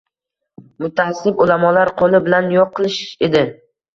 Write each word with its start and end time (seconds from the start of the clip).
mutaassib 0.83 1.43
ulamolar 1.45 1.91
qo'li 2.01 2.21
bilan 2.29 2.49
yo'q 2.57 2.71
qilish 2.79 3.01
edi. 3.29 3.45